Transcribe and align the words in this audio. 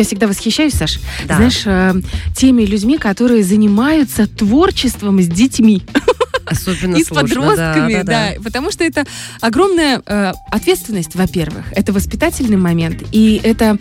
я 0.00 0.04
всегда 0.04 0.26
восхищаюсь, 0.26 0.74
Саш, 0.74 0.98
Да. 1.26 1.36
знаешь, 1.36 1.62
э, 1.66 1.94
теми 2.34 2.62
людьми, 2.64 2.98
которые 2.98 3.42
занимаются 3.44 4.26
творчеством 4.26 5.20
с 5.20 5.26
детьми. 5.26 5.82
Особенно 6.50 6.96
и 6.96 7.04
с 7.04 7.06
сложно, 7.06 7.28
подростками, 7.28 7.92
да, 7.94 8.02
да, 8.02 8.04
да, 8.04 8.34
да. 8.34 8.42
потому 8.42 8.70
что 8.70 8.84
это 8.84 9.04
огромная 9.40 10.02
э, 10.04 10.32
ответственность, 10.50 11.14
во-первых, 11.14 11.66
это 11.72 11.92
воспитательный 11.92 12.56
момент, 12.56 13.04
и 13.12 13.40
это 13.42 13.78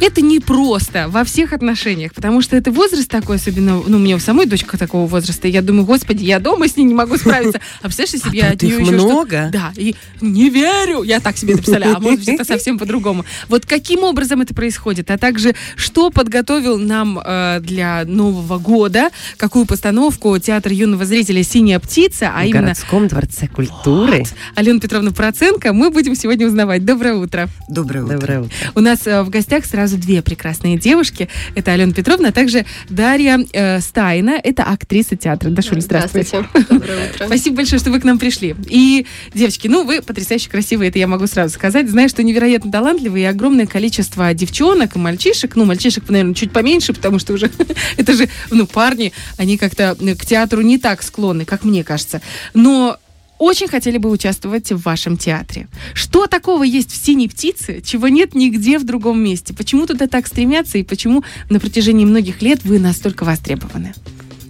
это 0.00 0.20
не 0.20 0.40
просто 0.40 1.08
во 1.08 1.24
всех 1.24 1.52
отношениях, 1.52 2.12
потому 2.12 2.42
что 2.42 2.56
это 2.56 2.72
возраст 2.72 3.08
такой, 3.08 3.36
особенно, 3.36 3.82
ну, 3.86 3.96
у 3.96 4.00
меня 4.00 4.16
у 4.16 4.18
самой 4.18 4.46
дочка 4.46 4.76
такого 4.76 5.06
возраста, 5.06 5.46
и 5.46 5.50
я 5.52 5.62
думаю, 5.62 5.84
господи, 5.84 6.24
я 6.24 6.40
дома 6.40 6.66
с 6.66 6.76
ней 6.76 6.84
не 6.84 6.94
могу 6.94 7.16
справиться, 7.16 7.60
а 7.80 7.84
представляешь, 7.84 8.14
если 8.14 8.30
бы 8.30 8.36
я 8.36 8.48
А 8.48 8.52
от 8.52 8.58
тут 8.58 8.62
нее 8.62 8.80
еще 8.80 8.92
много? 8.92 9.48
Да, 9.52 9.72
и 9.76 9.94
не 10.20 10.50
верю, 10.50 11.02
я 11.02 11.20
так 11.20 11.36
себе 11.36 11.54
это 11.54 11.62
представляю, 11.62 11.96
а 11.96 12.00
может 12.00 12.20
быть, 12.20 12.28
это 12.28 12.44
совсем 12.44 12.78
по-другому. 12.78 13.24
Вот 13.48 13.64
каким 13.64 14.02
образом 14.02 14.40
это 14.40 14.54
происходит, 14.54 15.10
а 15.10 15.18
также 15.18 15.54
что 15.76 16.10
подготовил 16.10 16.78
нам 16.78 17.18
э, 17.24 17.60
для 17.60 18.04
Нового 18.04 18.58
года, 18.58 19.10
какую 19.36 19.66
постановку 19.66 20.36
театр 20.38 20.72
юного 20.72 21.04
зрителя 21.04 21.42
«Синяя 21.44 21.78
птица», 21.78 22.01
а 22.10 22.42
В 22.42 22.44
именно 22.44 22.62
городском 22.62 23.08
дворце 23.08 23.46
культуры. 23.46 24.18
вот. 24.18 24.34
Алена 24.54 24.80
Петровна 24.80 25.10
Проценко, 25.12 25.72
мы 25.72 25.90
будем 25.90 26.14
сегодня 26.14 26.46
узнавать. 26.46 26.84
Доброе 26.84 27.14
утро. 27.14 27.48
Доброе 27.68 28.04
утро. 28.04 28.14
Доброе 28.14 28.40
утро. 28.40 28.52
У 28.74 28.80
нас 28.80 29.06
э, 29.06 29.22
в 29.22 29.30
гостях 29.30 29.64
сразу 29.64 29.96
две 29.96 30.22
прекрасные 30.22 30.78
девушки. 30.78 31.28
Это 31.54 31.72
Алена 31.72 31.92
Петровна, 31.92 32.28
а 32.28 32.32
также 32.32 32.64
Дарья 32.88 33.38
э, 33.52 33.80
Стайна. 33.80 34.40
Это 34.42 34.64
актриса 34.64 35.16
театра. 35.16 35.50
Дашуль, 35.50 35.80
здравствуй. 35.80 36.22
Здравствуйте. 36.22 36.66
Доброе 36.70 37.10
утро. 37.10 37.26
Спасибо 37.26 37.56
большое, 37.56 37.78
что 37.78 37.90
вы 37.90 38.00
к 38.00 38.04
нам 38.04 38.18
пришли. 38.18 38.54
И, 38.66 39.06
девочки, 39.34 39.68
ну, 39.68 39.84
вы 39.84 40.02
потрясающе 40.02 40.50
красивые, 40.50 40.90
это 40.90 40.98
я 40.98 41.06
могу 41.06 41.26
сразу 41.26 41.54
сказать. 41.54 41.88
Знаю, 41.88 42.08
что 42.08 42.22
невероятно 42.22 42.72
талантливые 42.72 43.24
и 43.24 43.26
огромное 43.26 43.66
количество 43.66 44.32
девчонок 44.34 44.96
и 44.96 44.98
мальчишек. 44.98 45.56
Ну, 45.56 45.64
мальчишек, 45.64 46.08
наверное, 46.08 46.34
чуть 46.34 46.52
поменьше, 46.52 46.92
потому 46.92 47.18
что 47.18 47.32
уже 47.32 47.50
это 47.96 48.12
же, 48.14 48.28
ну, 48.50 48.66
парни, 48.66 49.12
они 49.36 49.58
как-то 49.58 49.96
э, 50.00 50.14
к 50.14 50.26
театру 50.26 50.62
не 50.62 50.78
так 50.78 51.02
склонны, 51.02 51.44
как 51.44 51.64
мне 51.64 51.84
кажется. 51.92 52.22
Но 52.54 52.96
очень 53.38 53.68
хотели 53.68 53.98
бы 53.98 54.08
участвовать 54.10 54.72
в 54.72 54.82
вашем 54.82 55.16
театре. 55.18 55.68
Что 55.94 56.26
такого 56.26 56.62
есть 56.62 56.90
в 56.92 56.96
«Синей 56.96 57.28
птице», 57.28 57.82
чего 57.82 58.08
нет 58.08 58.34
нигде 58.34 58.78
в 58.78 58.84
другом 58.84 59.22
месте? 59.22 59.52
Почему 59.52 59.86
туда 59.86 60.06
так 60.06 60.26
стремятся 60.26 60.78
и 60.78 60.84
почему 60.84 61.22
на 61.50 61.60
протяжении 61.60 62.06
многих 62.06 62.40
лет 62.40 62.64
вы 62.64 62.78
настолько 62.78 63.24
востребованы? 63.24 63.92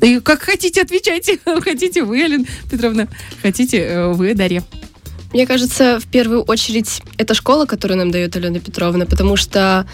И 0.02 0.20
как 0.20 0.42
хотите, 0.42 0.82
отвечайте. 0.82 1.38
Хотите 1.60 2.02
вы, 2.02 2.24
Алена 2.24 2.44
Петровна, 2.70 3.06
хотите 3.40 3.78
э, 3.78 4.12
вы, 4.12 4.34
Дарья. 4.34 4.64
Мне 5.32 5.46
кажется, 5.46 6.00
в 6.00 6.06
первую 6.06 6.42
очередь, 6.42 7.02
это 7.18 7.34
школа, 7.34 7.66
которую 7.66 7.98
нам 7.98 8.10
дает 8.10 8.36
Алена 8.36 8.58
Петровна, 8.58 9.06
потому 9.06 9.36
что 9.36 9.86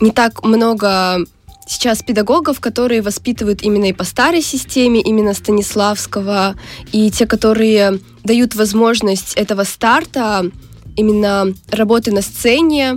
не 0.00 0.10
так 0.10 0.44
много 0.44 1.24
сейчас 1.66 2.02
педагогов, 2.02 2.60
которые 2.60 3.02
воспитывают 3.02 3.62
именно 3.62 3.86
и 3.86 3.92
по 3.92 4.04
старой 4.04 4.42
системе, 4.42 5.00
именно 5.00 5.34
Станиславского, 5.34 6.56
и 6.92 7.10
те, 7.10 7.26
которые 7.26 8.00
дают 8.22 8.54
возможность 8.54 9.34
этого 9.34 9.64
старта, 9.64 10.50
именно 10.96 11.54
работы 11.70 12.12
на 12.12 12.22
сцене, 12.22 12.96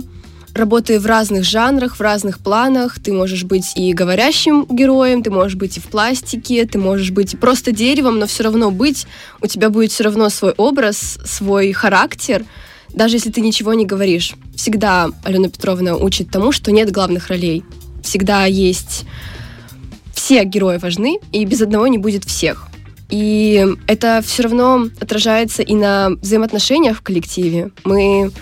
работы 0.54 0.98
в 0.98 1.06
разных 1.06 1.44
жанрах, 1.44 1.96
в 1.96 2.00
разных 2.00 2.38
планах. 2.38 2.98
Ты 2.98 3.12
можешь 3.12 3.44
быть 3.44 3.72
и 3.76 3.92
говорящим 3.92 4.66
героем, 4.68 5.22
ты 5.22 5.30
можешь 5.30 5.56
быть 5.56 5.76
и 5.76 5.80
в 5.80 5.84
пластике, 5.84 6.66
ты 6.66 6.78
можешь 6.78 7.10
быть 7.10 7.38
просто 7.38 7.72
деревом, 7.72 8.18
но 8.18 8.26
все 8.26 8.44
равно 8.44 8.70
быть, 8.70 9.06
у 9.40 9.46
тебя 9.46 9.70
будет 9.70 9.92
все 9.92 10.04
равно 10.04 10.28
свой 10.28 10.52
образ, 10.56 11.18
свой 11.24 11.72
характер, 11.72 12.44
даже 12.92 13.16
если 13.16 13.30
ты 13.30 13.40
ничего 13.40 13.74
не 13.74 13.86
говоришь. 13.86 14.34
Всегда 14.54 15.08
Алена 15.24 15.48
Петровна 15.48 15.96
учит 15.96 16.30
тому, 16.30 16.52
что 16.52 16.72
нет 16.72 16.90
главных 16.90 17.28
ролей. 17.28 17.64
Всегда 18.08 18.46
есть... 18.46 19.04
Все 20.14 20.44
герои 20.44 20.78
важны, 20.78 21.20
и 21.30 21.44
без 21.44 21.60
одного 21.60 21.86
не 21.86 21.98
будет 21.98 22.24
всех. 22.24 22.68
И 23.10 23.66
это 23.86 24.22
все 24.24 24.44
равно 24.44 24.88
отражается 24.98 25.62
и 25.62 25.74
на 25.74 26.10
взаимоотношениях 26.22 26.96
в 26.96 27.02
коллективе. 27.02 27.70
Мы 27.84 28.32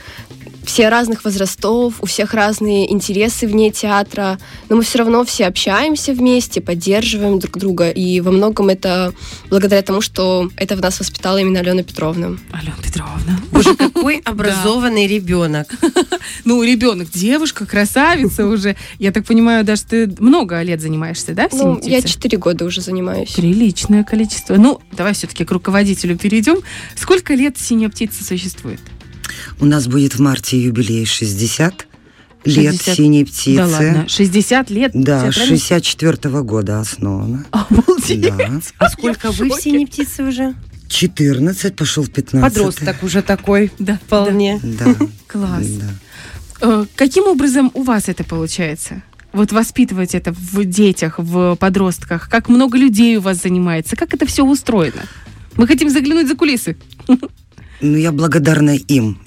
все 0.66 0.88
разных 0.88 1.24
возрастов, 1.24 1.94
у 2.00 2.06
всех 2.06 2.34
разные 2.34 2.92
интересы 2.92 3.46
вне 3.46 3.70
театра, 3.70 4.38
но 4.68 4.76
мы 4.76 4.82
все 4.82 4.98
равно 4.98 5.24
все 5.24 5.46
общаемся 5.46 6.12
вместе, 6.12 6.60
поддерживаем 6.60 7.38
друг 7.38 7.56
друга, 7.56 7.88
и 7.90 8.20
во 8.20 8.32
многом 8.32 8.68
это 8.68 9.12
благодаря 9.48 9.82
тому, 9.82 10.00
что 10.00 10.50
это 10.56 10.76
в 10.76 10.80
нас 10.82 10.98
воспитала 10.98 11.38
именно 11.38 11.60
Алена 11.60 11.82
Петровна. 11.82 12.36
Алена 12.52 12.76
Петровна. 12.82 13.40
Боже, 13.52 13.74
какой 13.76 14.18
образованный 14.24 15.06
ребенок. 15.06 15.68
Ну, 16.44 16.62
ребенок, 16.62 17.10
девушка, 17.10 17.66
красавица 17.66 18.46
уже. 18.46 18.76
Я 18.98 19.12
так 19.12 19.24
понимаю, 19.24 19.64
даже 19.64 19.82
ты 19.84 20.06
много 20.18 20.60
лет 20.62 20.80
занимаешься, 20.80 21.32
да, 21.34 21.48
в 21.48 21.52
«Синей 21.52 21.64
Ну, 21.64 21.80
я 21.82 21.98
птице»? 21.98 22.08
четыре 22.14 22.38
года 22.38 22.64
уже 22.64 22.80
занимаюсь. 22.80 23.32
Приличное 23.32 24.04
количество. 24.04 24.54
Ну, 24.56 24.80
давай 24.92 25.12
все-таки 25.14 25.44
к 25.44 25.50
руководителю 25.50 26.16
перейдем. 26.18 26.58
Сколько 26.96 27.34
лет 27.34 27.58
«Синяя 27.58 27.88
птица» 27.88 28.24
существует? 28.24 28.80
У 29.60 29.64
нас 29.64 29.86
будет 29.86 30.14
в 30.14 30.20
марте 30.20 30.60
юбилей 30.60 31.04
60 31.06 31.86
лет 32.44 32.74
60. 32.74 32.96
«Синей 32.96 33.24
птицы». 33.24 33.56
Да 33.56 33.66
ладно, 33.66 34.08
60 34.08 34.70
лет? 34.70 34.90
Да, 34.94 35.22
театральной- 35.30 35.58
64 35.58 36.42
года 36.42 36.80
основана. 36.80 37.44
Обалдеть. 37.50 38.20
Да. 38.20 38.60
А 38.78 38.88
сколько 38.90 39.32
вы 39.32 39.48
в. 39.50 39.60
«Синей 39.60 39.86
птице» 39.86 40.22
уже? 40.24 40.54
14, 40.88 41.74
пошел 41.74 42.04
в 42.04 42.10
15. 42.10 42.54
Подросток 42.54 43.02
уже 43.02 43.22
такой. 43.22 43.72
Да, 43.80 43.98
Вполне. 44.06 44.60
Да. 44.62 44.94
Класс. 45.26 45.66
да. 45.66 45.86
Э, 46.60 46.84
Каким 46.94 47.24
образом 47.24 47.70
у 47.74 47.82
вас 47.82 48.08
это 48.08 48.22
получается? 48.22 49.02
Вот 49.32 49.50
воспитывать 49.52 50.14
это 50.14 50.32
в 50.32 50.64
детях, 50.64 51.16
в 51.18 51.56
подростках? 51.56 52.28
Как 52.30 52.48
много 52.48 52.78
людей 52.78 53.16
у 53.16 53.20
вас 53.20 53.42
занимается? 53.42 53.96
Как 53.96 54.14
это 54.14 54.24
все 54.26 54.44
устроено? 54.44 55.02
Мы 55.56 55.66
хотим 55.66 55.90
заглянуть 55.90 56.28
за 56.28 56.36
кулисы. 56.36 56.76
Ну, 57.82 57.98
я 57.98 58.10
благодарна 58.10 58.74
им. 58.74 59.18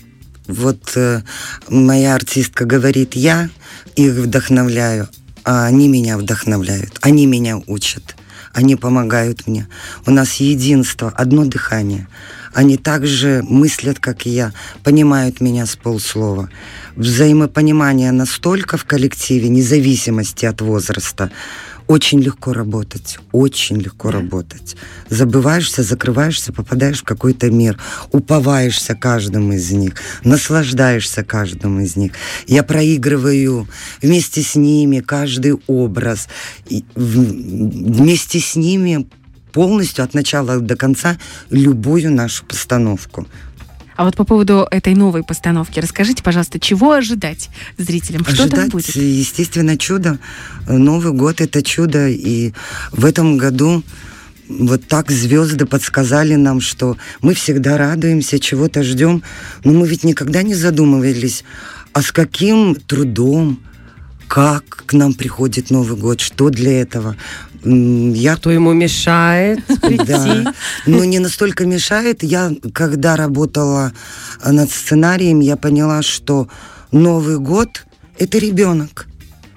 Вот 0.50 0.94
э, 0.96 1.22
моя 1.70 2.16
артистка 2.16 2.66
говорит, 2.66 3.16
я 3.16 3.52
их 3.96 4.14
вдохновляю, 4.14 5.08
а 5.44 5.66
они 5.66 5.88
меня 5.88 6.18
вдохновляют, 6.18 6.98
они 7.02 7.28
меня 7.28 7.62
учат, 7.68 8.16
они 8.52 8.76
помогают 8.76 9.46
мне. 9.46 9.68
У 10.08 10.12
нас 10.12 10.38
единство, 10.38 11.14
одно 11.16 11.46
дыхание. 11.46 12.08
Они 12.52 12.78
также 12.78 13.44
мыслят, 13.48 14.00
как 14.00 14.26
и 14.26 14.32
я, 14.32 14.52
понимают 14.84 15.40
меня 15.40 15.68
с 15.68 15.76
полслова. 15.76 16.50
Взаимопонимание 16.96 18.12
настолько 18.12 18.78
в 18.78 18.86
коллективе, 18.86 19.50
независимости 19.50 20.48
от 20.48 20.62
возраста, 20.62 21.30
очень 21.90 22.20
легко 22.22 22.54
работать, 22.54 23.18
очень 23.32 23.78
легко 23.78 24.12
работать. 24.12 24.76
Забываешься, 25.10 25.82
закрываешься, 25.82 26.54
попадаешь 26.54 27.02
в 27.02 27.04
какой-то 27.04 27.50
мир, 27.50 27.80
уповаешься 28.12 28.94
каждому 28.94 29.54
из 29.54 29.72
них, 29.72 29.96
наслаждаешься 30.24 31.24
каждым 31.24 31.82
из 31.82 31.96
них. 31.96 32.12
Я 32.46 32.62
проигрываю 32.62 33.68
вместе 34.04 34.44
с 34.44 34.56
ними 34.56 35.00
каждый 35.00 35.60
образ, 35.66 36.28
и 36.68 36.86
вместе 36.94 38.40
с 38.40 38.56
ними 38.56 39.08
полностью 39.52 40.04
от 40.06 40.14
начала 40.14 40.60
до 40.60 40.76
конца 40.76 41.18
любую 41.50 42.12
нашу 42.14 42.46
постановку. 42.46 43.28
А 44.00 44.06
вот 44.06 44.16
по 44.16 44.24
поводу 44.24 44.66
этой 44.72 44.96
новой 44.96 45.24
постановки, 45.24 45.82
расскажите, 45.82 46.24
пожалуйста, 46.24 46.58
чего 46.58 46.94
ожидать 46.94 47.50
зрителям? 47.78 48.24
Что 48.24 48.38
там 48.38 48.46
Ожидать, 48.46 48.72
будет? 48.72 48.96
естественно, 48.96 49.78
чудо. 49.78 50.20
Новый 50.70 51.12
год 51.12 51.42
это 51.42 51.62
чудо. 51.62 52.08
И 52.08 52.54
в 52.94 53.04
этом 53.04 53.36
году 53.36 53.84
вот 54.48 54.88
так 54.88 55.12
звезды 55.12 55.66
подсказали 55.66 56.36
нам, 56.36 56.62
что 56.62 56.96
мы 57.22 57.34
всегда 57.34 57.78
радуемся, 57.78 58.40
чего-то 58.40 58.84
ждем. 58.84 59.22
Но 59.66 59.74
мы 59.74 59.86
ведь 59.86 60.06
никогда 60.06 60.44
не 60.44 60.56
задумывались, 60.56 61.44
а 61.92 62.02
с 62.02 62.14
каким 62.14 62.76
трудом, 62.76 63.60
как 64.30 64.86
к 64.86 64.94
нам 64.94 65.14
приходит 65.14 65.72
Новый 65.72 65.98
год, 65.98 66.22
что 66.22 66.50
для 66.50 66.81
этого. 66.81 67.18
Я 67.64 68.36
Кто 68.38 68.52
ему 68.52 68.74
мешает 68.74 69.66
прийти? 69.82 70.06
да. 70.06 70.54
Но 70.86 71.04
не 71.04 71.20
настолько 71.20 71.66
мешает. 71.66 72.24
Я, 72.24 72.52
когда 72.74 73.16
работала 73.16 73.92
над 74.46 74.72
сценарием, 74.72 75.40
я 75.42 75.58
поняла, 75.58 76.02
что 76.02 76.48
Новый 76.92 77.38
год– 77.38 77.86
это 78.18 78.38
ребенок. 78.38 79.09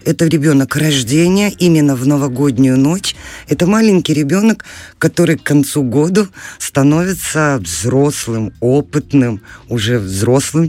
Это 0.04 0.26
ребенок 0.26 0.76
рождения 0.76 1.50
именно 1.50 1.94
в 1.94 2.06
новогоднюю 2.06 2.78
ночь. 2.78 3.14
Это 3.48 3.66
маленький 3.66 4.14
ребенок, 4.14 4.64
который 4.98 5.36
к 5.36 5.42
концу 5.42 5.82
года 5.82 6.28
становится 6.58 7.58
взрослым, 7.60 8.52
опытным, 8.60 9.40
уже 9.68 9.98
взрослым, 9.98 10.68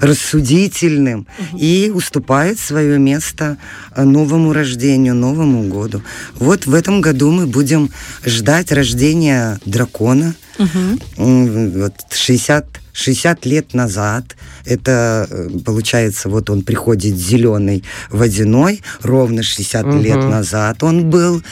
рассудительным 0.00 1.26
и 1.56 1.90
уступает 1.94 2.58
свое 2.58 2.98
место 2.98 3.58
э, 3.94 4.04
новому 4.04 4.52
рождению, 4.52 5.14
Новому 5.14 5.68
году. 5.68 6.02
Вот 6.34 6.66
в 6.66 6.74
этом 6.74 7.00
году 7.00 7.30
мы 7.30 7.46
будем 7.46 7.90
ждать 8.24 8.72
рождения 8.72 9.58
дракона. 9.64 10.34
М, 10.58 11.70
Вот 11.80 11.92
60, 12.10 12.66
60 12.92 13.46
лет 13.46 13.74
назад, 13.74 14.24
это 14.64 15.26
э, 15.30 15.48
получается, 15.64 16.28
вот 16.28 16.50
он 16.50 16.62
приходит 16.62 17.14
зеленый 17.16 17.84
водяной, 18.10 18.82
ровно 19.02 19.42
60 19.42 19.86
Мгм. 19.86 20.02
лет 20.02 20.16
назад 20.16 20.82
он 20.82 21.08
был, 21.10 21.42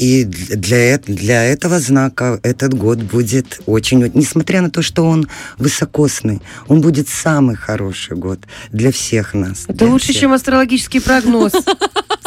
и 0.00 0.24
для, 0.24 0.98
для 0.98 1.44
этого 1.44 1.80
знака 1.80 2.38
этот 2.42 2.74
год 2.74 2.98
будет 3.02 3.60
очень, 3.66 4.10
несмотря 4.14 4.62
на 4.62 4.70
то, 4.70 4.82
что 4.82 5.04
он 5.04 5.28
высокосный, 5.58 6.40
он 6.68 6.80
будет 6.80 7.08
самый 7.08 7.56
хороший 7.56 8.16
год 8.16 8.38
для 8.70 8.90
всех 8.92 9.34
нас. 9.34 9.64
Это 9.68 9.86
лучше, 9.86 10.06
всех. 10.12 10.20
чем 10.20 10.32
астрологический 10.32 11.00
прогноз. 11.00 11.52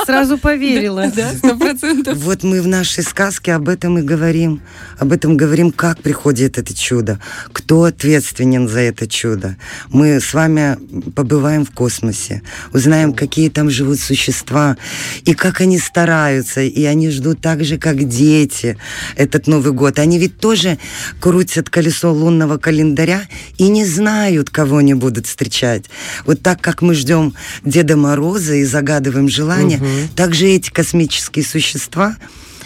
Сразу 0.03 0.37
поверила. 0.37 1.11
Да, 1.15 1.31
сто 1.33 1.57
процентов. 1.57 2.17
Вот 2.17 2.43
мы 2.43 2.61
в 2.61 2.67
нашей 2.67 3.03
сказке 3.03 3.53
об 3.53 3.69
этом 3.69 3.97
и 3.97 4.01
говорим. 4.01 4.61
Об 4.97 5.11
этом 5.11 5.37
говорим, 5.37 5.71
как 5.71 6.01
приходит 6.01 6.57
это 6.57 6.73
чудо, 6.75 7.19
кто 7.51 7.83
ответственен 7.83 8.67
за 8.67 8.81
это 8.81 9.07
чудо. 9.07 9.57
Мы 9.89 10.19
с 10.19 10.33
вами 10.33 10.77
побываем 11.11 11.65
в 11.65 11.71
космосе, 11.71 12.41
узнаем, 12.73 13.13
какие 13.13 13.49
там 13.49 13.69
живут 13.69 13.99
существа, 13.99 14.77
и 15.23 15.33
как 15.33 15.61
они 15.61 15.79
стараются, 15.79 16.61
и 16.61 16.83
они 16.83 17.09
ждут 17.09 17.41
так 17.41 17.63
же, 17.63 17.77
как 17.77 18.03
дети, 18.07 18.77
этот 19.15 19.47
Новый 19.47 19.73
год. 19.73 19.99
Они 19.99 20.19
ведь 20.19 20.39
тоже 20.39 20.77
крутят 21.19 21.69
колесо 21.69 22.11
лунного 22.11 22.57
календаря 22.57 23.21
и 23.57 23.67
не 23.69 23.85
знают, 23.85 24.49
кого 24.49 24.77
они 24.77 24.93
будут 24.93 25.27
встречать. 25.27 25.85
Вот 26.25 26.41
так, 26.41 26.61
как 26.61 26.81
мы 26.81 26.93
ждем 26.95 27.33
Деда 27.63 27.95
Мороза 27.95 28.55
и 28.55 28.63
загадываем 28.65 29.29
желания, 29.29 29.77
Мгм. 29.77 29.84
Также 30.15 30.47
эти 30.47 30.69
космические 30.69 31.45
существа, 31.45 32.15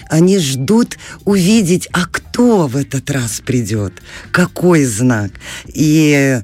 они 0.09 0.39
ждут 0.39 0.97
увидеть, 1.23 1.87
а 1.93 2.05
кто 2.05 2.67
в 2.67 2.75
этот 2.75 3.09
раз 3.11 3.41
придет, 3.45 3.93
какой 4.31 4.83
знак. 4.83 5.31
И 5.67 6.41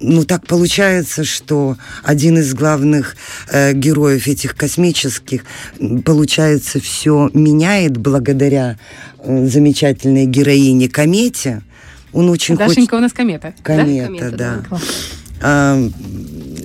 ну 0.00 0.24
так 0.24 0.46
получается, 0.46 1.24
что 1.24 1.76
один 2.02 2.38
из 2.38 2.52
главных 2.54 3.16
э, 3.50 3.72
героев 3.72 4.26
этих 4.26 4.56
космических, 4.56 5.44
получается, 6.04 6.80
все 6.80 7.30
меняет 7.32 7.96
благодаря 7.96 8.78
э, 9.20 9.46
замечательной 9.46 10.26
героине 10.26 10.88
Комете. 10.88 11.62
Он 12.12 12.28
очень 12.30 12.56
хочет... 12.56 12.68
Дашенька 12.68 12.94
у 12.94 13.00
нас 13.00 13.12
комета. 13.12 13.54
да? 13.56 13.62
Комета, 13.62 14.06
Комета, 14.06 14.30
да. 14.30 14.62
Класс. 14.68 14.82
А, 15.40 15.90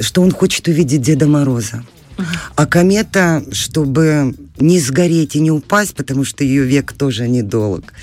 что 0.02 0.22
он 0.22 0.32
хочет 0.32 0.68
увидеть 0.68 1.02
Деда 1.02 1.28
Мороза. 1.28 1.84
А 2.56 2.66
комета, 2.66 3.44
чтобы 3.52 4.34
не 4.60 4.80
сгореть 4.80 5.36
и 5.36 5.40
не 5.40 5.52
упасть, 5.52 5.96
потому 5.96 6.24
что 6.26 6.44
ее 6.44 6.64
век 6.66 6.94
тоже 6.94 7.28
недолг, 7.28 7.94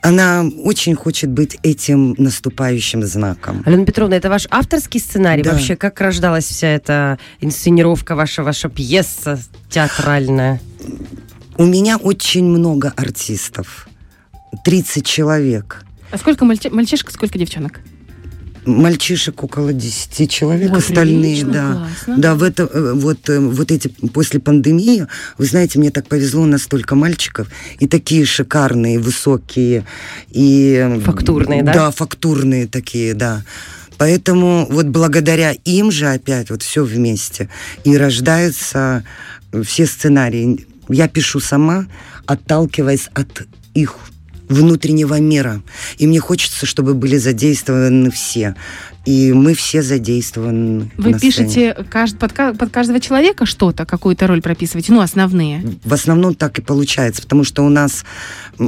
она 0.00 0.44
очень 0.64 0.94
хочет 0.96 1.30
быть 1.30 1.58
этим 1.62 2.14
наступающим 2.18 3.04
знаком. 3.04 3.62
Алена 3.64 3.84
Петровна, 3.84 4.16
это 4.16 4.28
ваш 4.28 4.48
авторский 4.50 4.98
сценарий? 4.98 5.42
Да. 5.44 5.52
Вообще, 5.52 5.76
как 5.76 6.00
рождалась 6.00 6.44
вся 6.46 6.66
эта 6.66 7.18
инсценировка, 7.40 8.16
ваша, 8.16 8.42
ваша 8.42 8.68
пьеса 8.68 9.40
театральная? 9.70 10.60
У 11.56 11.64
меня 11.64 11.98
очень 11.98 12.44
много 12.44 12.92
артистов. 12.96 13.86
30 14.64 15.06
человек. 15.06 15.84
А 16.10 16.18
сколько 16.18 16.44
мальчи- 16.44 16.70
мальчишек, 16.70 17.10
сколько 17.12 17.38
девчонок? 17.38 17.80
Мальчишек 18.64 19.42
около 19.42 19.72
10 19.72 20.30
человек, 20.30 20.72
Ой, 20.72 20.78
остальные, 20.78 21.44
да. 21.44 21.72
классно. 21.72 22.18
Да, 22.18 22.34
в 22.34 22.42
это, 22.42 22.62
э, 22.64 22.92
вот, 22.94 23.28
э, 23.28 23.38
вот 23.40 23.72
эти, 23.72 23.88
после 23.88 24.38
пандемии, 24.38 25.06
вы 25.38 25.44
знаете, 25.46 25.78
мне 25.78 25.90
так 25.90 26.06
повезло, 26.06 26.46
настолько 26.46 26.94
мальчиков, 26.94 27.48
и 27.80 27.88
такие 27.88 28.24
шикарные, 28.24 28.98
высокие, 29.00 29.84
и... 30.30 30.74
э, 30.80 31.00
Фактурные, 31.00 31.62
да? 31.62 31.72
Да, 31.72 31.90
фактурные 31.90 32.66
такие, 32.68 33.14
да. 33.14 33.42
Поэтому 33.98 34.66
вот 34.70 34.86
благодаря 34.86 35.52
им 35.64 35.90
же 35.90 36.06
опять 36.08 36.50
вот 36.50 36.62
все 36.62 36.84
вместе 36.84 37.48
и 37.84 37.96
рождаются 37.96 39.04
все 39.64 39.86
сценарии. 39.86 40.66
Я 40.88 41.08
пишу 41.08 41.40
сама, 41.40 41.86
отталкиваясь 42.26 43.08
от 43.14 43.46
их 43.74 43.96
внутреннего 44.52 45.18
мира. 45.18 45.62
И 45.98 46.06
мне 46.06 46.20
хочется, 46.20 46.66
чтобы 46.66 46.94
были 46.94 47.16
задействованы 47.16 48.10
все. 48.10 48.54
И 49.04 49.32
мы 49.32 49.54
все 49.54 49.82
задействованы. 49.82 50.90
Вы 50.96 51.18
пишете 51.18 51.76
кажд- 51.90 52.18
под, 52.18 52.58
под 52.58 52.70
каждого 52.70 53.00
человека 53.00 53.46
что-то, 53.46 53.84
какую-то 53.84 54.26
роль 54.26 54.42
прописываете, 54.42 54.92
ну, 54.92 55.00
основные. 55.00 55.62
В 55.84 55.92
основном 55.92 56.34
так 56.34 56.58
и 56.58 56.62
получается, 56.62 57.22
потому 57.22 57.42
что 57.42 57.64
у 57.64 57.68
нас 57.68 58.04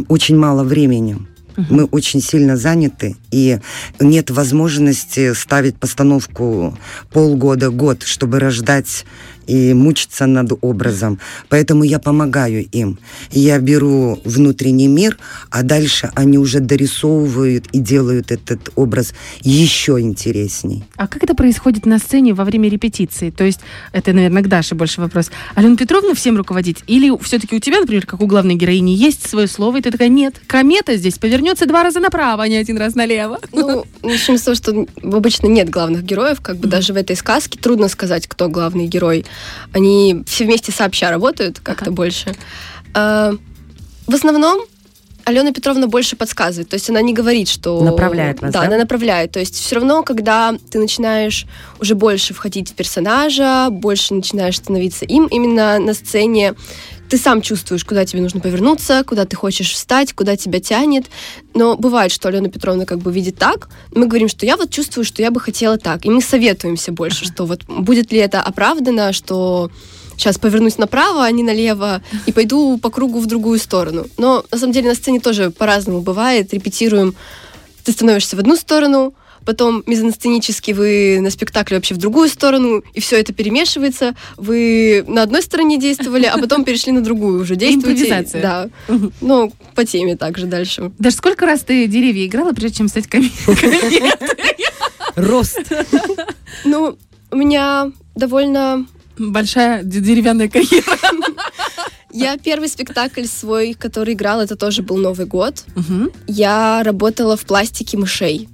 очень 0.09 0.37
мало 0.37 0.65
времени. 0.65 1.19
Мы 1.57 1.85
очень 1.85 2.21
сильно 2.21 2.57
заняты, 2.57 3.15
и 3.31 3.61
нет 4.01 4.31
возможности 4.31 5.33
ставить 5.35 5.77
постановку 5.77 6.77
полгода, 7.13 7.71
год, 7.71 8.03
чтобы 8.03 8.41
рождать 8.41 9.07
и 9.47 9.75
мучиться 9.75 10.27
над 10.27 10.53
образом. 10.61 11.19
Поэтому 11.49 11.85
я 11.85 11.99
помогаю 11.99 12.67
им. 12.73 12.99
Я 13.31 13.59
беру 13.59 14.21
внутренний 14.25 14.89
мир, 14.89 15.19
а 15.51 15.63
дальше 15.63 16.11
они 16.15 16.39
уже 16.39 16.61
дорисовывают 16.61 17.67
и 17.73 17.79
делают 17.79 18.31
этот 18.31 18.71
образ 18.77 19.15
еще 19.43 20.01
интересней. 20.01 20.85
А 20.97 21.07
как 21.07 21.23
это 21.23 21.35
происходит 21.35 21.87
на 21.87 21.99
сцене 21.99 22.35
во 22.35 22.45
время 22.45 22.69
репетиции? 22.69 23.31
То 23.31 23.45
есть, 23.45 23.61
это, 23.93 24.13
наверное, 24.13 24.43
к 24.43 24.49
Даше 24.49 24.75
больше 24.75 25.01
вопрос. 25.01 25.31
Алена 25.55 25.77
Петровна 25.77 26.15
всем 26.15 26.37
руководит? 26.37 26.79
Или 26.87 27.13
все-таки 27.23 27.57
у 27.57 27.61
тебя, 27.61 27.81
например, 27.81 28.07
как 28.07 28.21
у 28.21 28.27
главной 28.27 28.55
героини, 28.55 28.91
есть 28.91 29.29
свое 29.29 29.47
слово, 29.47 29.79
и 29.79 29.83
ты 29.83 29.91
такая, 29.91 30.09
нет, 30.09 30.41
комета 30.47 30.97
здесь 30.97 31.19
повернется 31.19 31.67
два 31.67 31.83
раза 31.83 32.01
направо, 32.01 32.43
а 32.43 32.49
не 32.49 32.57
один 32.57 32.79
раз 32.79 32.95
налево? 32.95 33.41
Ну, 33.53 33.85
начнем 34.03 34.39
с 34.39 34.43
того, 34.43 34.55
что 34.55 34.87
обычно 35.03 35.47
нет 35.47 35.71
главных 35.71 36.05
героев, 36.05 36.41
как 36.41 36.57
бы 36.57 36.69
даже 36.69 36.93
в 36.93 36.97
этой 36.97 37.17
сказке 37.17 37.59
трудно 37.59 37.89
сказать, 37.89 38.27
кто 38.27 38.49
главный 38.49 38.87
герой. 38.87 39.25
Они 39.73 40.23
все 40.27 40.45
вместе 40.45 40.73
сообща 40.73 41.11
работают 41.11 41.61
как-то 41.61 41.87
Ага. 41.87 41.93
больше. 41.93 42.35
А, 42.95 43.33
В 44.07 44.15
основном 44.15 44.61
Алена 45.25 45.53
Петровна 45.53 45.87
больше 45.87 46.17
подсказывает, 46.17 46.69
то 46.69 46.75
есть 46.75 46.91
она 46.91 47.01
не 47.01 47.15
говорит, 47.15 47.49
что... 47.49 47.83
Направляет 47.83 48.43
вас, 48.43 48.53
да? 48.53 48.61
она 48.61 48.77
направляет. 48.77 49.33
То 49.33 49.41
есть 49.41 49.55
все 49.55 49.77
равно, 49.77 50.03
когда 50.03 50.55
ты 50.71 50.79
начинаешь 50.79 51.47
уже 51.81 51.95
больше 51.95 52.35
входить 52.35 52.71
в 52.71 52.75
персонажа, 52.75 53.69
больше 53.71 54.13
начинаешь 54.13 54.57
становиться 54.59 55.07
им, 55.07 55.27
именно 55.27 55.79
на 55.79 55.95
сцене 55.95 56.55
ты 57.09 57.19
сам 57.19 57.43
чувствуешь, 57.43 57.85
куда 57.85 58.05
тебе 58.05 58.23
нужно 58.23 58.41
повернуться, 58.41 59.05
куда 59.07 59.25
ты 59.25 59.37
хочешь 59.37 59.73
встать, 59.73 60.13
куда 60.13 60.37
тебя 60.37 60.61
тянет. 60.61 61.07
Но 61.55 61.77
бывает, 61.77 62.13
что 62.13 62.29
Алена 62.29 62.49
Петровна 62.49 62.87
как 62.87 62.99
бы 62.99 63.13
видит 63.13 63.37
так, 63.37 63.69
мы 63.95 64.07
говорим, 64.07 64.29
что 64.29 64.47
я 64.47 64.57
вот 64.57 64.71
чувствую, 64.71 65.05
что 65.05 65.23
я 65.23 65.31
бы 65.31 65.41
хотела 65.41 65.79
так. 65.79 66.05
И 66.07 66.11
мы 66.11 66.23
советуемся 66.23 66.93
больше, 66.93 67.25
что 67.25 67.45
вот 67.47 67.65
будет 67.65 68.13
ли 68.13 68.19
это 68.19 68.41
оправдано, 68.41 69.13
что 69.13 69.71
сейчас 70.17 70.39
повернусь 70.39 70.79
направо, 70.79 71.25
а 71.25 71.31
не 71.31 71.43
налево, 71.43 72.03
и 72.27 72.33
пойду 72.33 72.79
по 72.79 72.91
кругу 72.91 73.21
в 73.21 73.27
другую 73.27 73.59
сторону. 73.59 74.07
Но 74.17 74.45
на 74.51 74.59
самом 74.59 74.73
деле 74.73 74.89
на 74.89 74.95
сцене 74.95 75.21
тоже 75.21 75.51
по-разному 75.51 76.01
бывает. 76.01 76.55
Репетируем, 76.55 77.15
ты 77.85 77.93
становишься 77.93 78.37
в 78.37 78.39
одну 78.39 78.57
сторону, 78.57 79.15
потом 79.45 79.83
мизансценически 79.87 80.73
вы 80.73 81.19
на 81.21 81.31
спектакле 81.31 81.77
вообще 81.77 81.95
в 81.95 81.99
другую 81.99 82.29
сторону, 82.29 82.83
и 82.93 83.01
все 83.01 83.19
это 83.21 83.33
перемешивается. 83.33 84.15
Вы 84.37 85.05
на 85.07 85.23
одной 85.23 85.43
стороне 85.43 85.79
действовали, 85.79 86.27
а 86.27 86.39
потом 86.39 86.65
перешли 86.65 86.93
на 86.93 87.01
другую 87.03 87.41
уже 87.43 87.57
действуете. 87.57 88.03
Импровизация. 88.05 88.43
Да. 88.43 88.69
Ну, 89.21 89.53
по 89.75 89.85
теме 89.85 90.17
также 90.17 90.47
дальше. 90.47 90.93
Даже 90.99 91.17
сколько 91.17 91.47
раз 91.47 91.61
ты 91.61 91.87
деревья 91.87 92.27
играла, 92.27 92.53
прежде 92.53 92.79
чем 92.79 92.89
стать 92.89 93.07
коме- 93.07 93.31
кометой? 93.47 94.57
Рост. 95.17 95.61
Ну, 96.65 96.97
у 97.31 97.37
меня 97.37 97.93
довольно 98.15 98.87
Большая 99.17 99.83
деревянная 99.85 100.49
карьера. 100.49 100.99
Я 102.13 102.37
первый 102.37 102.69
спектакль 102.69 103.25
свой, 103.27 103.75
который 103.75 104.15
играл, 104.15 104.41
это 104.41 104.55
тоже 104.57 104.83
был 104.83 104.97
Новый 104.97 105.27
год. 105.27 105.65
Мгм. 105.75 106.11
Я 106.29 106.83
работала 106.85 107.37
в 107.37 107.45
пластике 107.45 107.97
мышей. 107.97 108.49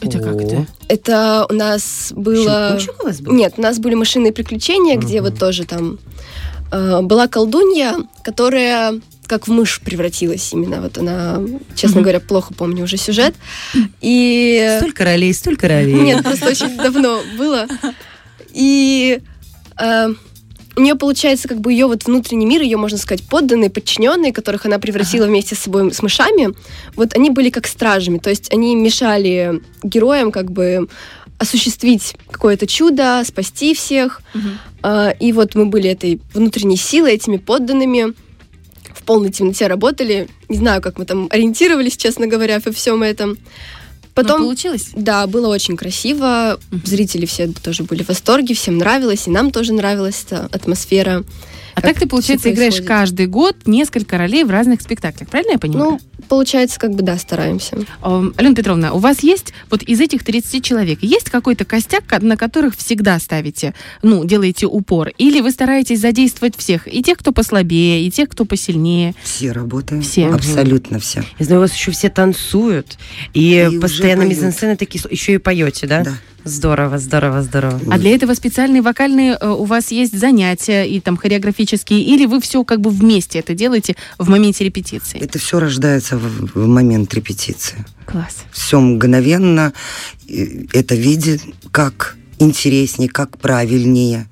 Это 0.00 0.18
как 0.20 0.40
это? 0.40 0.66
Это 0.88 1.46
у 1.48 1.54
нас 1.54 2.12
было... 2.14 2.78
Щелкунчик 2.78 3.02
у 3.02 3.06
вас 3.06 3.20
был? 3.20 3.32
Нет, 3.32 3.54
у 3.56 3.62
нас 3.62 3.78
были 3.78 3.94
мышиные 3.94 4.32
приключения, 4.32 4.96
где 4.96 5.22
вот 5.22 5.38
тоже 5.38 5.64
там 5.64 5.98
э, 6.70 7.00
была 7.02 7.28
колдунья, 7.28 7.94
которая 8.22 9.00
как 9.26 9.48
в 9.48 9.50
мышь 9.50 9.80
превратилась 9.80 10.52
именно. 10.52 10.80
Вот 10.80 10.98
она, 10.98 11.40
честно 11.74 12.00
говоря, 12.00 12.20
плохо 12.20 12.54
помню 12.54 12.84
уже 12.84 12.96
сюжет. 12.96 13.34
И... 14.00 14.76
Столько 14.78 15.04
ролей, 15.04 15.34
столько 15.34 15.68
ролей. 15.68 15.94
Нет, 15.94 16.22
просто 16.22 16.50
очень 16.50 16.76
давно 16.76 17.20
было. 17.36 17.66
И 18.52 19.20
э, 19.80 20.14
у 20.76 20.80
нее 20.80 20.94
получается 20.94 21.48
как 21.48 21.60
бы 21.60 21.72
ее 21.72 21.86
вот 21.86 22.04
внутренний 22.04 22.46
мир, 22.46 22.62
ее, 22.62 22.76
можно 22.76 22.98
сказать, 22.98 23.26
подданные, 23.26 23.70
подчиненные, 23.70 24.32
которых 24.32 24.66
она 24.66 24.78
превратила 24.78 25.26
вместе 25.26 25.54
с 25.54 25.60
собой 25.60 25.92
с 25.92 26.02
мышами, 26.02 26.54
вот 26.94 27.14
они 27.14 27.30
были 27.30 27.50
как 27.50 27.66
стражами, 27.66 28.18
то 28.18 28.30
есть 28.30 28.52
они 28.52 28.76
мешали 28.76 29.62
героям 29.82 30.30
как 30.30 30.50
бы 30.50 30.86
осуществить 31.38 32.16
какое-то 32.30 32.66
чудо, 32.66 33.22
спасти 33.24 33.74
всех. 33.74 34.22
А, 34.82 35.10
И 35.10 35.32
вот 35.32 35.54
мы 35.54 35.66
были 35.66 35.90
этой 35.90 36.20
внутренней 36.32 36.76
силой, 36.76 37.14
этими 37.14 37.36
подданными. 37.36 38.14
В 38.94 39.02
полной 39.02 39.30
темноте 39.30 39.66
работали. 39.66 40.28
Не 40.48 40.56
знаю, 40.56 40.80
как 40.80 40.98
мы 40.98 41.04
там 41.04 41.28
ориентировались, 41.30 41.96
честно 41.96 42.26
говоря, 42.26 42.60
во 42.64 42.72
всем 42.72 43.02
этом. 43.02 43.38
Потом, 44.16 44.40
Но 44.40 44.46
получилось? 44.46 44.88
да, 44.94 45.26
было 45.26 45.48
очень 45.48 45.76
красиво. 45.76 46.58
Зрители 46.84 47.26
все 47.26 47.48
тоже 47.48 47.82
были 47.82 48.02
в 48.02 48.08
восторге, 48.08 48.54
всем 48.54 48.78
нравилось, 48.78 49.26
и 49.26 49.30
нам 49.30 49.50
тоже 49.50 49.74
нравилась 49.74 50.24
эта 50.26 50.46
атмосфера. 50.46 51.22
А 51.76 51.82
так 51.82 51.98
ты, 51.98 52.08
получается, 52.08 52.50
играешь 52.50 52.80
каждый 52.80 53.26
год 53.26 53.54
несколько 53.66 54.16
ролей 54.16 54.44
в 54.44 54.50
разных 54.50 54.80
спектаклях. 54.80 55.28
Правильно 55.28 55.52
я 55.52 55.58
понимаю? 55.58 55.90
Ну, 55.90 56.00
получается, 56.26 56.80
как 56.80 56.92
бы 56.94 57.02
да, 57.02 57.18
стараемся. 57.18 57.76
Алена 58.02 58.54
Петровна, 58.54 58.94
у 58.94 58.98
вас 58.98 59.22
есть, 59.22 59.52
вот 59.70 59.82
из 59.82 60.00
этих 60.00 60.24
30 60.24 60.64
человек, 60.64 61.00
есть 61.02 61.28
какой-то 61.28 61.66
костяк, 61.66 62.06
ко- 62.06 62.18
на 62.24 62.38
которых 62.38 62.76
всегда 62.76 63.18
ставите, 63.18 63.74
ну, 64.02 64.24
делаете 64.24 64.64
упор? 64.66 65.08
Или 65.18 65.42
вы 65.42 65.50
стараетесь 65.50 66.00
задействовать 66.00 66.56
всех? 66.56 66.92
И 66.92 67.02
тех, 67.02 67.18
кто 67.18 67.32
послабее, 67.32 68.06
и 68.06 68.10
тех, 68.10 68.30
кто 68.30 68.46
посильнее? 68.46 69.14
Все 69.22 69.52
работаем. 69.52 70.00
Все. 70.00 70.28
Абсолютно 70.28 70.98
все. 70.98 71.24
Я 71.38 71.44
знаю, 71.44 71.60
у 71.60 71.64
вас 71.64 71.74
еще 71.74 71.90
все 71.90 72.08
танцуют, 72.08 72.96
и, 73.34 73.68
И 73.70 73.78
постоянно 73.78 74.22
мизансцены 74.22 74.76
такие, 74.76 75.04
еще 75.10 75.34
и 75.34 75.38
поете, 75.38 75.86
да? 75.86 76.04
Да. 76.04 76.14
Здорово, 76.46 76.98
здорово, 76.98 77.42
здорово. 77.42 77.80
А 77.90 77.98
для 77.98 78.14
этого 78.14 78.32
специальные 78.34 78.80
вокальные 78.80 79.36
э, 79.40 79.48
у 79.48 79.64
вас 79.64 79.90
есть 79.90 80.16
занятия 80.16 80.84
и 80.84 81.00
там 81.00 81.16
хореографические? 81.16 82.00
Или 82.00 82.26
вы 82.26 82.40
все 82.40 82.62
как 82.62 82.80
бы 82.80 82.90
вместе 82.90 83.40
это 83.40 83.52
делаете 83.52 83.96
в 84.16 84.28
моменте 84.28 84.64
репетиции? 84.64 85.18
Это 85.18 85.40
все 85.40 85.58
рождается 85.58 86.16
в, 86.16 86.52
в 86.54 86.66
момент 86.68 87.12
репетиции. 87.14 87.84
Класс. 88.04 88.44
Все 88.52 88.80
мгновенно. 88.80 89.72
Это 90.72 90.94
видит, 90.94 91.42
как 91.72 92.16
интереснее, 92.38 93.08
как 93.08 93.38
правильнее. 93.38 94.28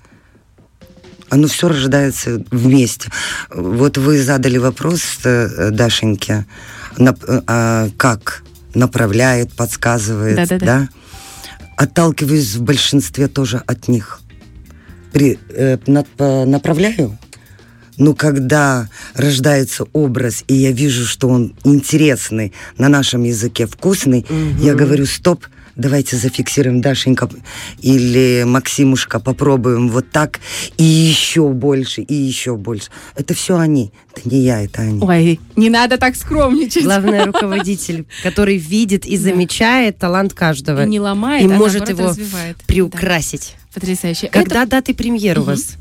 Оно 1.31 1.49
все 1.49 1.67
рождается 1.67 2.45
вместе. 2.53 3.11
Вот 3.51 3.99
вы 3.99 4.23
задали 4.23 4.59
вопрос 4.59 5.03
э, 5.25 5.71
Дашеньке, 5.73 6.47
нап- 6.97 7.25
э, 7.27 7.43
а, 7.49 7.89
как 7.97 8.45
направляет, 8.73 9.53
подсказывает, 9.53 10.37
Да-да-да. 10.37 10.67
да? 10.67 10.89
Отталкиваюсь 11.77 12.55
в 12.55 12.63
большинстве 12.63 13.29
тоже 13.29 13.63
от 13.67 13.89
них. 13.89 14.21
При, 15.13 15.39
э, 15.51 15.77
нап- 15.87 16.07
э, 16.19 16.45
направляю, 16.45 17.19
но 17.97 18.15
когда 18.15 18.89
рождается 19.15 19.85
образ, 19.93 20.45
и 20.49 20.55
я 20.55 20.73
вижу, 20.73 21.07
что 21.07 21.29
он 21.29 21.55
интересный, 21.65 22.53
на 22.79 22.89
нашем 22.89 23.23
языке 23.23 23.67
вкусный, 23.67 24.27
я 24.61 24.75
говорю, 24.75 25.07
стоп, 25.07 25.47
давайте 25.77 26.17
зафиксируем, 26.17 26.81
Дашенька 26.81 27.29
или 27.81 28.45
Максимушка, 28.47 29.21
попробуем 29.21 29.89
вот 29.89 30.11
так, 30.11 30.41
и 30.77 30.85
еще 30.85 31.49
больше, 31.49 32.03
и 32.03 32.15
еще 32.15 32.57
больше. 32.57 32.91
Это 33.17 33.35
все 33.35 33.57
они, 33.59 33.93
это 34.15 34.29
не 34.29 34.41
я, 34.43 34.63
это 34.63 34.83
они. 34.83 35.01
Ой, 35.03 35.41
не 35.57 35.71
надо 35.71 35.99
так 35.99 36.17
скромничать. 36.17 36.85
Главное, 36.85 37.25
руководитель, 37.27 38.07
который 38.23 38.57
видит 38.57 39.07
и 39.07 39.17
замечает 39.17 39.99
талант 39.99 40.33
каждого. 40.35 40.85
И 40.85 40.89
не 40.89 41.01
ломает, 41.01 41.49
И 41.49 41.53
а 41.53 41.57
может 41.57 41.89
его 41.89 42.09
развивает. 42.09 42.57
Приукрасить. 42.67 43.55
Да, 43.57 43.81
потрясающе. 43.81 44.29
Когда 44.29 44.65
даты 44.67 44.95
премьер 44.95 45.39
у 45.39 45.43
Мгм. 45.43 45.51
вас? 45.51 45.77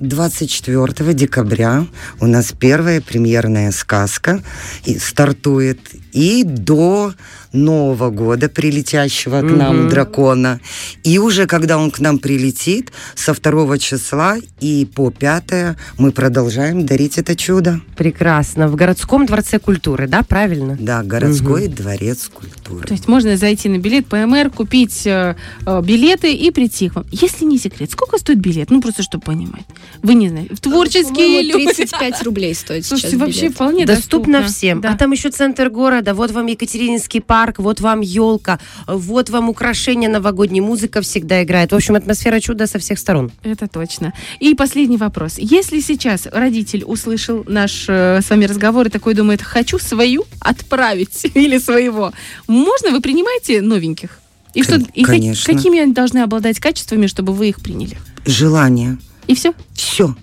24 0.00 1.12
декабря 1.12 1.86
у 2.20 2.26
нас 2.26 2.52
первая 2.58 3.02
премьерная 3.02 3.70
сказка 3.70 4.42
и 4.86 4.98
стартует. 4.98 5.78
И 6.12 6.44
до 6.44 7.14
Нового 7.52 8.10
года, 8.10 8.48
прилетящего 8.48 9.40
к 9.40 9.50
нам 9.50 9.76
Мгм. 9.80 9.88
дракона. 9.88 10.60
И 11.02 11.18
уже 11.18 11.46
когда 11.46 11.78
он 11.78 11.90
к 11.90 11.98
нам 11.98 12.18
прилетит, 12.18 12.92
со 13.16 13.34
2 13.34 13.76
числа 13.78 14.36
и 14.60 14.84
по 14.94 15.10
5 15.10 15.76
мы 15.98 16.12
продолжаем 16.12 16.86
дарить 16.86 17.18
это 17.18 17.34
чудо. 17.34 17.80
Прекрасно. 17.96 18.68
В 18.68 18.76
городском 18.76 19.26
дворце 19.26 19.58
культуры, 19.58 20.06
да, 20.06 20.22
правильно? 20.22 20.76
Да, 20.80 21.02
городской 21.02 21.66
дворец 21.66 22.28
культуры. 22.32 22.86
То 22.86 22.94
есть 22.94 23.08
можно 23.08 23.36
зайти 23.36 23.68
на 23.68 23.78
билет 23.78 24.06
ПМР, 24.06 24.50
купить 24.50 25.04
э, 25.06 25.34
э, 25.66 25.82
билеты 25.82 26.32
и 26.32 26.50
прийти 26.52 26.88
к 26.88 26.94
вам. 26.96 27.06
Если 27.10 27.44
не 27.44 27.58
секрет, 27.58 27.90
сколько 27.90 28.18
стоит 28.18 28.38
билет? 28.38 28.70
Ну, 28.70 28.80
просто 28.80 29.02
чтобы 29.02 29.24
понимать. 29.24 29.64
Вы 30.02 30.14
не 30.14 30.28
знаете. 30.28 30.54
Творческие 30.56 31.42
люди. 31.42 31.64
35 31.66 32.22
рублей 32.22 32.54
стоит 32.54 32.86
Слушайте, 32.86 33.10
сейчас 33.16 33.20
вообще 33.20 33.40
билет. 33.42 33.54
вполне 33.54 33.86
Доступно 33.86 34.38
доступно. 34.40 34.54
всем. 34.54 34.80
Да. 34.80 34.92
А 34.92 34.96
там 34.96 35.10
еще 35.12 35.30
центр 35.30 35.68
города. 35.68 35.99
Вот 36.08 36.30
вам 36.30 36.46
Екатерининский 36.46 37.20
парк, 37.20 37.58
вот 37.58 37.80
вам 37.80 38.00
елка, 38.00 38.58
вот 38.86 39.30
вам 39.30 39.48
украшения 39.48 40.08
новогодней, 40.08 40.60
музыка 40.60 41.00
всегда 41.00 41.42
играет. 41.42 41.72
В 41.72 41.74
общем, 41.74 41.94
атмосфера 41.94 42.40
чуда 42.40 42.66
со 42.66 42.78
всех 42.78 42.98
сторон. 42.98 43.30
Это 43.42 43.68
точно. 43.68 44.12
И 44.38 44.54
последний 44.54 44.96
вопрос. 44.96 45.34
Если 45.38 45.80
сейчас 45.80 46.26
родитель 46.32 46.84
услышал 46.84 47.44
наш 47.46 47.84
э, 47.88 48.20
с 48.22 48.30
вами 48.30 48.44
разговор 48.46 48.86
и 48.86 48.90
такой 48.90 49.14
думает, 49.14 49.42
хочу 49.42 49.78
свою 49.78 50.24
отправить 50.40 51.26
или 51.34 51.58
своего, 51.58 52.12
можно 52.46 52.90
вы 52.90 53.00
принимаете 53.00 53.60
новеньких? 53.60 54.18
И, 54.54 54.62
что, 54.62 54.80
и 54.94 55.04
конечно. 55.04 55.52
какими 55.52 55.78
они 55.78 55.92
должны 55.92 56.18
обладать 56.18 56.58
качествами, 56.58 57.06
чтобы 57.06 57.32
вы 57.32 57.50
их 57.50 57.60
приняли? 57.60 57.96
Желание. 58.26 58.98
И 59.28 59.34
все? 59.34 59.54
Все. 59.74 60.16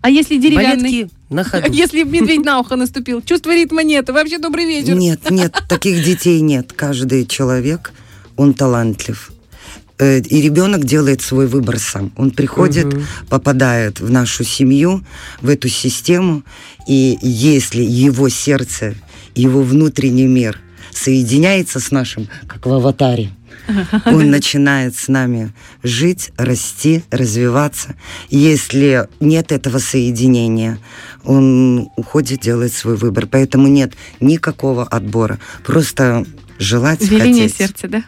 А 0.00 0.10
если 0.10 0.36
деревянный? 0.38 1.04
Балетки 1.04 1.17
на 1.30 1.44
ходу. 1.50 1.70
Если 1.72 2.02
медведь 2.04 2.44
на 2.44 2.58
ухо 2.60 2.76
наступил, 2.76 3.22
чувство 3.22 3.54
ритма 3.54 3.82
нет. 3.82 4.08
Вообще 4.10 4.38
добрый 4.38 4.64
вечер. 4.66 4.94
Нет, 4.94 5.30
нет, 5.30 5.56
таких 5.68 6.04
детей 6.04 6.40
нет. 6.40 6.72
Каждый 6.74 7.26
человек, 7.26 7.92
он 8.36 8.54
талантлив. 8.54 9.32
Э, 9.98 10.20
И 10.20 10.40
ребенок 10.42 10.84
делает 10.84 11.20
свой 11.22 11.46
выбор 11.46 11.78
сам. 11.78 12.12
Он 12.16 12.30
приходит, 12.30 12.86
Мгм. 12.86 13.06
попадает 13.28 14.00
в 14.00 14.10
нашу 14.10 14.44
семью, 14.44 15.02
в 15.42 15.48
эту 15.48 15.68
систему, 15.68 16.42
и 16.86 17.18
если 17.22 17.82
его 17.82 18.28
сердце, 18.28 18.94
его 19.34 19.62
внутренний 19.62 20.26
мир 20.26 20.60
соединяется 20.92 21.78
с 21.80 21.90
нашим, 21.90 22.28
как 22.46 22.66
в 22.66 22.72
аватаре, 22.72 23.30
он 24.04 24.30
начинает 24.30 24.96
с 24.96 25.08
нами 25.08 25.52
жить, 25.82 26.32
расти, 26.36 27.02
развиваться. 27.10 27.94
Если 28.28 29.08
нет 29.20 29.52
этого 29.52 29.78
соединения, 29.78 30.78
он 31.24 31.88
уходит 31.96 32.40
делать 32.40 32.72
свой 32.72 32.96
выбор. 32.96 33.26
Поэтому 33.26 33.68
нет 33.68 33.92
никакого 34.20 34.84
отбора. 34.84 35.38
Просто 35.64 36.24
желать, 36.58 37.00
Веление 37.02 37.44
хотеть. 37.44 37.58
сердца, 37.58 37.88
да? 37.88 38.04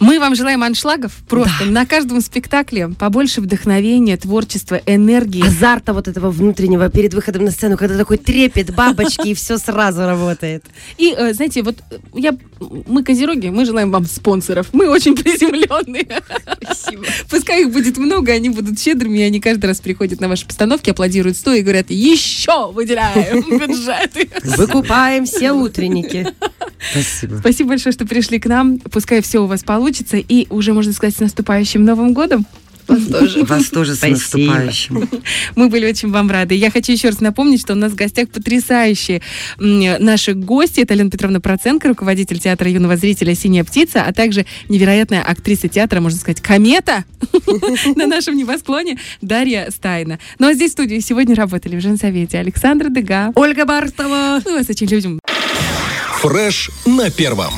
Мы 0.00 0.18
вам 0.18 0.34
желаем 0.34 0.62
аншлагов 0.62 1.12
просто 1.28 1.66
на 1.66 1.84
каждом 1.84 2.22
спектакле 2.22 2.88
побольше 2.88 3.42
вдохновения, 3.42 4.16
творчества, 4.16 4.80
энергии. 4.86 5.46
Азарта 5.46 5.92
вот 5.92 6.08
этого 6.08 6.30
внутреннего 6.30 6.88
перед 6.88 7.12
выходом 7.12 7.44
на 7.44 7.50
сцену, 7.50 7.76
когда 7.76 7.98
такой 7.98 8.16
трепет, 8.16 8.74
бабочки, 8.74 9.28
и 9.28 9.34
все 9.34 9.58
сразу 9.58 10.06
работает. 10.06 10.64
И, 10.96 11.14
э, 11.16 11.34
знаете, 11.34 11.62
вот 11.62 11.76
э, 11.90 11.98
я, 12.14 12.34
мы 12.60 13.04
козероги, 13.04 13.48
мы 13.48 13.66
желаем 13.66 13.90
вам 13.90 14.06
спонсоров. 14.06 14.68
Мы 14.72 14.88
очень 14.88 15.14
приземленные. 15.22 16.08
Спасибо. 16.62 17.04
Пускай 17.28 17.62
их 17.62 17.70
будет 17.70 17.98
много, 17.98 18.32
они 18.32 18.48
будут 18.48 18.80
щедрыми, 18.80 19.18
и 19.18 19.22
они 19.22 19.38
каждый 19.38 19.66
раз 19.66 19.80
приходят 19.82 20.18
на 20.18 20.28
ваши 20.28 20.46
постановки, 20.46 20.88
аплодируют 20.88 21.36
стоя 21.36 21.58
и 21.58 21.62
говорят, 21.62 21.90
еще 21.90 22.72
выделяем 22.72 23.42
бюджеты. 23.58 24.30
Выкупаем 24.56 25.26
все 25.26 25.52
утренники. 25.52 26.32
Спасибо. 26.92 27.36
Спасибо 27.36 27.68
большое, 27.70 27.92
что 27.92 28.06
пришли 28.06 28.38
к 28.38 28.46
нам. 28.46 28.78
Пускай 28.78 29.22
все 29.22 29.42
у 29.42 29.46
вас 29.46 29.62
получится. 29.62 30.16
И 30.16 30.46
уже, 30.50 30.72
можно 30.72 30.92
сказать, 30.92 31.16
с 31.16 31.20
наступающим 31.20 31.84
Новым 31.84 32.12
годом. 32.12 32.46
Вас 32.90 33.06
тоже. 33.06 33.44
Вас 33.44 33.68
тоже 33.68 33.94
с 33.94 33.98
Спасибо. 33.98 34.16
наступающим. 34.16 35.08
Мы 35.56 35.68
были 35.68 35.86
очень 35.86 36.10
вам 36.10 36.30
рады. 36.30 36.54
Я 36.54 36.70
хочу 36.70 36.92
еще 36.92 37.08
раз 37.08 37.20
напомнить, 37.20 37.60
что 37.60 37.74
у 37.74 37.76
нас 37.76 37.92
в 37.92 37.94
гостях 37.94 38.28
потрясающие 38.30 39.22
наши 39.58 40.34
гости. 40.34 40.80
Это 40.80 40.94
Алена 40.94 41.10
Петровна 41.10 41.40
Проценко, 41.40 41.88
руководитель 41.88 42.38
театра 42.38 42.68
юного 42.68 42.96
зрителя 42.96 43.34
«Синяя 43.34 43.64
птица», 43.64 44.02
а 44.02 44.12
также 44.12 44.44
невероятная 44.68 45.22
актриса 45.22 45.68
театра, 45.68 46.00
можно 46.00 46.18
сказать, 46.18 46.40
комета 46.40 47.04
на 47.96 48.06
нашем 48.06 48.36
небосклоне 48.36 48.98
Дарья 49.20 49.68
Стайна. 49.70 50.18
Ну 50.38 50.48
а 50.48 50.54
здесь 50.54 50.70
в 50.70 50.72
студии 50.72 50.98
сегодня 50.98 51.36
работали 51.36 51.76
в 51.76 51.80
женсовете 51.80 52.38
Александра 52.38 52.88
Дега. 52.88 53.32
Ольга 53.34 53.64
Бартова. 53.66 54.40
Мы 54.44 54.52
вас 54.58 54.68
очень 54.68 54.88
любим. 54.88 55.20
Фреш 56.20 56.70
на 56.84 57.10
первом. 57.10 57.54